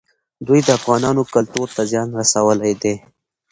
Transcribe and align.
دوی 0.47 0.59
د 0.63 0.69
افغانانو 0.79 1.23
کلتور 1.35 1.67
ته 1.75 1.81
زیان 1.91 2.07
رسولی 2.19 2.73
دی. 2.81 2.95